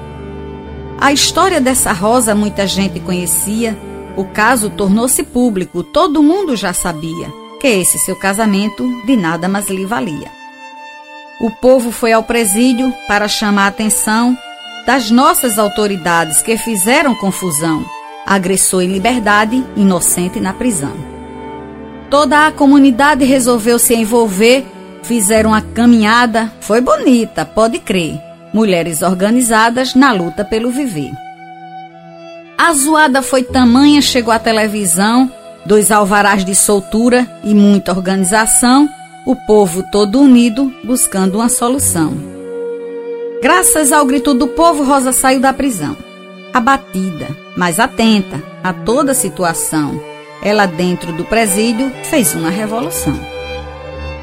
A 0.99 1.11
história 1.11 1.61
dessa 1.61 1.91
rosa 1.93 2.33
muita 2.33 2.65
gente 2.65 2.99
conhecia, 2.99 3.77
o 4.15 4.25
caso 4.25 4.69
tornou-se 4.71 5.21
público, 5.21 5.83
todo 5.83 6.23
mundo 6.23 6.55
já 6.55 6.73
sabia 6.73 7.31
que 7.59 7.67
esse 7.67 7.99
seu 7.99 8.15
casamento 8.15 8.83
de 9.05 9.15
nada 9.15 9.47
mais 9.47 9.69
lhe 9.69 9.85
valia. 9.85 10.31
O 11.39 11.51
povo 11.51 11.91
foi 11.91 12.13
ao 12.13 12.23
presídio 12.23 12.91
para 13.07 13.27
chamar 13.27 13.65
a 13.65 13.67
atenção 13.67 14.35
das 14.87 15.11
nossas 15.11 15.59
autoridades 15.59 16.41
que 16.41 16.57
fizeram 16.57 17.13
confusão. 17.13 17.85
Agressor 18.25 18.81
em 18.81 18.91
liberdade, 18.91 19.63
inocente 19.75 20.39
na 20.39 20.51
prisão. 20.51 20.93
Toda 22.09 22.47
a 22.47 22.51
comunidade 22.51 23.23
resolveu 23.23 23.77
se 23.77 23.93
envolver, 23.93 24.65
fizeram 25.03 25.53
a 25.53 25.61
caminhada, 25.61 26.51
foi 26.59 26.81
bonita, 26.81 27.45
pode 27.45 27.77
crer. 27.77 28.26
Mulheres 28.53 29.01
organizadas 29.01 29.93
na 29.93 30.11
luta 30.11 30.43
pelo 30.43 30.71
viver. 30.71 31.11
A 32.57 32.73
zoada 32.73 33.21
foi 33.21 33.43
tamanha, 33.43 34.01
chegou 34.01 34.33
à 34.33 34.39
televisão, 34.39 35.31
dois 35.65 35.91
alvarás 35.91 36.43
de 36.43 36.55
soltura 36.55 37.27
e 37.43 37.53
muita 37.53 37.91
organização 37.91 38.89
o 39.27 39.35
povo 39.35 39.83
todo 39.91 40.21
unido 40.21 40.73
buscando 40.85 41.35
uma 41.35 41.49
solução. 41.49 42.13
Graças 43.41 43.91
ao 43.91 44.05
grito 44.05 44.33
do 44.33 44.47
povo, 44.47 44.85
Rosa 44.85 45.11
saiu 45.11 45.41
da 45.41 45.51
prisão. 45.51 45.97
Abatida, 46.53 47.27
mas 47.55 47.77
atenta 47.77 48.41
a 48.63 48.71
toda 48.71 49.11
a 49.11 49.15
situação, 49.15 50.01
ela 50.41 50.65
dentro 50.65 51.11
do 51.11 51.25
presídio 51.25 51.91
fez 52.05 52.33
uma 52.35 52.49
revolução. 52.49 53.19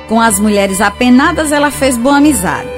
Com 0.08 0.18
as 0.18 0.40
mulheres 0.40 0.80
apenadas, 0.80 1.52
ela 1.52 1.70
fez 1.70 1.98
boa 1.98 2.16
amizade. 2.16 2.73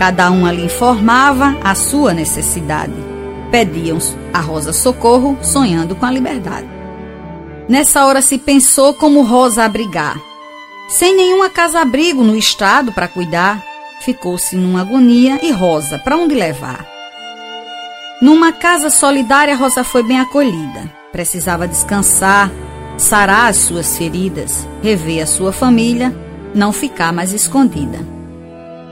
Cada 0.00 0.32
uma 0.32 0.50
lhe 0.50 0.64
informava 0.64 1.56
a 1.62 1.76
sua 1.76 2.12
necessidade. 2.12 2.94
Pediam 3.52 3.98
a 4.34 4.40
Rosa 4.40 4.72
socorro, 4.72 5.38
sonhando 5.40 5.94
com 5.94 6.04
a 6.04 6.10
liberdade. 6.10 6.68
Nessa 7.68 8.04
hora 8.04 8.20
se 8.20 8.36
pensou 8.36 8.94
como 8.94 9.22
Rosa 9.22 9.62
abrigar 9.62 10.20
sem 10.90 11.14
nenhuma 11.14 11.48
casa-abrigo 11.48 12.24
no 12.24 12.36
estado 12.36 12.90
para 12.90 13.06
cuidar, 13.06 13.64
ficou-se 14.00 14.56
numa 14.56 14.80
agonia 14.80 15.38
e 15.40 15.52
Rosa, 15.52 16.00
para 16.00 16.16
onde 16.16 16.34
levar? 16.34 16.84
Numa 18.20 18.50
casa 18.50 18.90
solidária, 18.90 19.54
Rosa 19.54 19.84
foi 19.84 20.02
bem 20.02 20.18
acolhida. 20.18 20.90
Precisava 21.12 21.68
descansar, 21.68 22.50
sarar 22.98 23.50
as 23.50 23.58
suas 23.58 23.96
feridas, 23.96 24.66
rever 24.82 25.22
a 25.22 25.26
sua 25.26 25.52
família, 25.52 26.12
não 26.52 26.72
ficar 26.72 27.12
mais 27.12 27.32
escondida. 27.32 28.19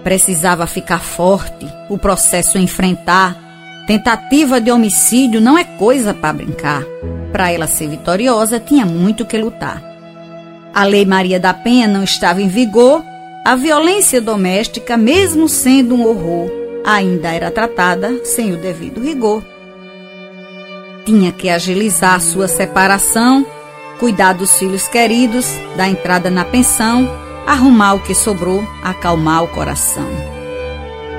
Precisava 0.09 0.67
ficar 0.67 1.01
forte, 1.01 1.69
o 1.87 1.99
processo 1.99 2.57
enfrentar. 2.57 3.37
Tentativa 3.87 4.59
de 4.59 4.71
homicídio 4.73 5.39
não 5.39 5.59
é 5.59 5.65
coisa 5.65 6.15
para 6.15 6.33
brincar. 6.33 6.83
Para 7.31 7.53
ela 7.53 7.67
ser 7.67 7.89
vitoriosa, 7.91 8.59
tinha 8.59 8.87
muito 8.87 9.27
que 9.27 9.37
lutar. 9.37 9.83
A 10.73 10.85
Lei 10.85 11.05
Maria 11.05 11.39
da 11.39 11.53
Penha 11.53 11.87
não 11.87 12.03
estava 12.03 12.41
em 12.41 12.49
vigor, 12.49 13.05
a 13.45 13.55
violência 13.55 14.19
doméstica, 14.19 14.97
mesmo 14.97 15.47
sendo 15.47 15.95
um 15.95 16.07
horror, 16.07 16.51
ainda 16.87 17.29
era 17.29 17.51
tratada 17.51 18.25
sem 18.25 18.55
o 18.55 18.57
devido 18.57 19.03
rigor. 19.03 19.45
Tinha 21.05 21.33
que 21.33 21.51
agilizar 21.51 22.19
sua 22.23 22.49
separação, 22.49 23.45
cuidar 23.99 24.33
dos 24.33 24.59
filhos 24.59 24.89
queridos, 24.89 25.47
da 25.77 25.87
entrada 25.87 26.31
na 26.31 26.47
pensão, 26.47 27.28
arrumar 27.49 27.95
o 27.95 28.01
que 28.01 28.15
sobrou, 28.15 28.63
acalmar 28.83 29.43
o 29.43 29.49
coração. 29.49 30.07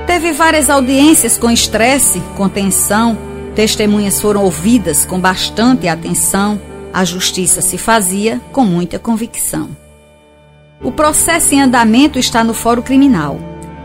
Teve 0.06 0.32
várias 0.32 0.70
audiências 0.70 1.38
com 1.38 1.50
estresse, 1.50 2.22
com 2.38 2.48
tensão, 2.48 3.18
testemunhas 3.56 4.22
foram 4.22 4.44
ouvidas 4.44 5.06
com 5.06 5.20
bastante 5.20 5.88
atenção 5.88 6.62
a 6.94 7.06
justiça 7.06 7.62
se 7.62 7.78
fazia 7.78 8.42
com 8.52 8.64
muita 8.66 8.98
convicção. 8.98 9.70
O 10.82 10.92
processo 10.92 11.54
em 11.54 11.62
andamento 11.62 12.18
está 12.18 12.44
no 12.44 12.54
Fórum 12.54 12.82
Criminal. 12.82 13.40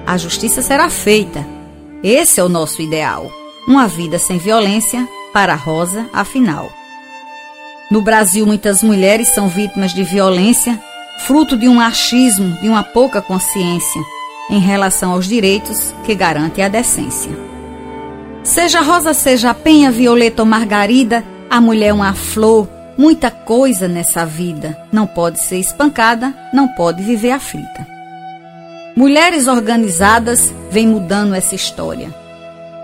A 0.07 0.17
justiça 0.17 0.63
será 0.63 0.89
feita. 0.89 1.47
Esse 2.03 2.41
é 2.41 2.45
o 2.45 2.49
nosso 2.49 2.81
ideal. 2.81 3.31
Uma 3.67 3.87
vida 3.87 4.19
sem 4.19 4.39
violência 4.39 5.07
para 5.33 5.55
Rosa, 5.55 6.09
afinal. 6.13 6.71
No 7.91 8.01
Brasil, 8.01 8.47
muitas 8.47 8.83
mulheres 8.83 9.29
são 9.29 9.49
vítimas 9.49 9.93
de 9.93 10.03
violência, 10.03 10.81
fruto 11.19 11.57
de 11.57 11.69
um 11.69 11.81
achismo, 11.81 12.57
de 12.61 12.69
uma 12.69 12.83
pouca 12.83 13.23
consciência 13.23 14.03
em 14.51 14.59
relação 14.59 15.13
aos 15.13 15.27
direitos 15.27 15.95
que 16.05 16.15
garantem 16.15 16.65
a 16.65 16.69
decência. 16.69 17.33
Seja 18.43 18.81
Rosa, 18.81 19.15
seja 19.15 19.55
Penha, 19.55 19.91
Violeta 19.91 20.43
ou 20.43 20.47
Margarida, 20.47 21.25
a 21.49 21.61
mulher 21.61 21.89
é 21.89 21.93
uma 21.93 22.13
flor 22.13 22.69
Muita 22.97 23.29
coisa 23.29 23.89
nessa 23.89 24.25
vida 24.25 24.79
não 24.93 25.07
pode 25.07 25.41
ser 25.41 25.59
espancada, 25.59 26.33
não 26.53 26.69
pode 26.69 27.03
viver 27.03 27.33
aflita. 27.33 27.87
Mulheres 28.97 29.49
organizadas 29.49 30.53
vêm 30.71 30.87
mudando 30.87 31.35
essa 31.35 31.57
história. 31.57 32.15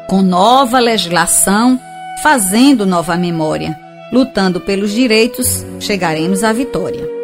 Com 0.08 0.20
nova 0.20 0.80
legislação, 0.80 1.78
fazendo 2.24 2.84
nova 2.84 3.16
memória, 3.16 3.78
lutando 4.12 4.60
pelos 4.60 4.90
direitos, 4.90 5.64
chegaremos 5.78 6.42
à 6.42 6.52
vitória. 6.52 7.19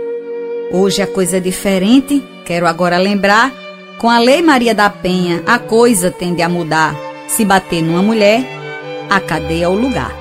Hoje 0.79 1.01
a 1.01 1.07
coisa 1.07 1.39
é 1.39 1.41
diferente, 1.41 2.23
quero 2.45 2.67
agora 2.67 2.99
lembrar, 2.99 3.51
com 3.97 4.11
a 4.11 4.19
Lei 4.19 4.43
Maria 4.43 4.75
da 4.75 4.91
Penha, 4.91 5.43
a 5.47 5.59
coisa 5.59 6.11
tende 6.11 6.43
a 6.43 6.51
mudar. 6.51 6.95
Se 7.27 7.47
bater 7.47 7.83
numa 7.83 8.03
mulher, 8.03 8.45
a 9.09 9.19
cadeia 9.19 9.65
é 9.65 9.69
o 9.69 9.73
lugar. 9.73 10.15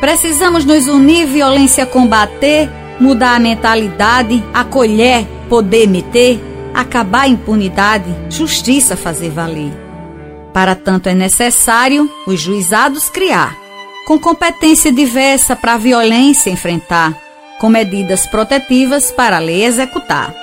Precisamos 0.00 0.64
nos 0.64 0.88
unir, 0.88 1.26
violência 1.26 1.84
combater, 1.84 2.70
mudar 2.98 3.34
a 3.34 3.38
mentalidade, 3.38 4.42
acolher, 4.54 5.26
poder 5.50 5.86
meter, 5.86 6.40
acabar 6.72 7.24
a 7.24 7.28
impunidade, 7.28 8.06
justiça 8.30 8.96
fazer 8.96 9.28
valer. 9.28 9.70
Para 10.54 10.74
tanto 10.74 11.10
é 11.10 11.14
necessário 11.14 12.10
os 12.26 12.40
juizados 12.40 13.10
criar, 13.10 13.54
com 14.06 14.18
competência 14.18 14.90
diversa 14.90 15.54
para 15.54 15.74
a 15.74 15.78
violência 15.78 16.48
enfrentar, 16.48 17.25
com 17.58 17.68
medidas 17.68 18.26
protetivas 18.26 19.10
para 19.10 19.36
a 19.36 19.40
lei 19.40 19.64
executar. 19.64 20.34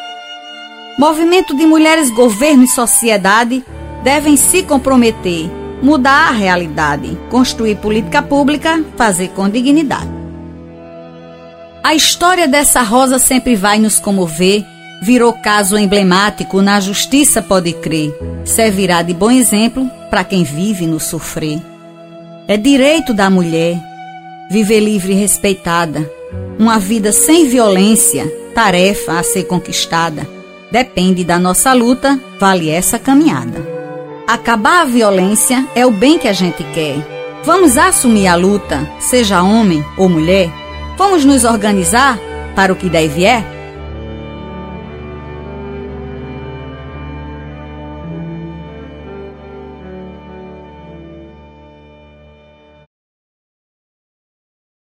Movimento 0.97 1.55
de 1.55 1.65
mulheres, 1.65 2.09
governo 2.11 2.63
e 2.63 2.67
sociedade 2.67 3.63
devem 4.03 4.37
se 4.37 4.63
comprometer, 4.63 5.49
mudar 5.81 6.29
a 6.29 6.31
realidade, 6.31 7.17
construir 7.29 7.75
política 7.77 8.21
pública, 8.21 8.83
fazer 8.95 9.29
com 9.29 9.49
dignidade. 9.49 10.09
A 11.83 11.93
história 11.93 12.47
dessa 12.47 12.81
rosa 12.81 13.19
sempre 13.19 13.55
vai 13.55 13.79
nos 13.79 13.99
comover, 13.99 14.63
virou 15.01 15.33
caso 15.33 15.77
emblemático, 15.77 16.61
na 16.61 16.79
justiça 16.79 17.41
pode 17.41 17.73
crer, 17.73 18.13
servirá 18.45 19.01
de 19.01 19.13
bom 19.13 19.29
exemplo 19.29 19.89
para 20.09 20.23
quem 20.23 20.43
vive 20.43 20.85
no 20.85 20.99
sofrer. 20.99 21.61
É 22.47 22.55
direito 22.55 23.13
da 23.13 23.29
mulher 23.29 23.77
viver 24.49 24.79
livre 24.79 25.13
e 25.13 25.15
respeitada, 25.15 26.09
uma 26.59 26.79
vida 26.79 27.11
sem 27.11 27.47
violência, 27.47 28.25
tarefa 28.53 29.19
a 29.19 29.23
ser 29.23 29.43
conquistada. 29.43 30.27
Depende 30.71 31.23
da 31.23 31.37
nossa 31.37 31.73
luta, 31.73 32.19
vale 32.39 32.69
essa 32.69 32.97
caminhada. 32.97 33.67
Acabar 34.27 34.81
a 34.81 34.85
violência 34.85 35.67
é 35.75 35.85
o 35.85 35.91
bem 35.91 36.17
que 36.17 36.27
a 36.27 36.33
gente 36.33 36.63
quer. 36.73 36.95
Vamos 37.43 37.77
assumir 37.77 38.27
a 38.27 38.35
luta, 38.35 38.89
seja 38.99 39.43
homem 39.43 39.83
ou 39.97 40.07
mulher? 40.07 40.49
Vamos 40.97 41.25
nos 41.25 41.43
organizar 41.43 42.17
para 42.55 42.71
o 42.71 42.75
que 42.75 42.89
deve 42.89 43.25
é? 43.25 43.52